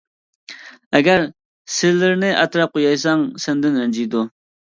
ئەگەر 0.99 1.25
سىرلىرىنى 1.75 2.31
ئەتراپقا 2.39 2.83
يايساڭ، 2.85 3.29
سەندىن 3.47 3.79
رەنجىيدۇ. 3.83 4.27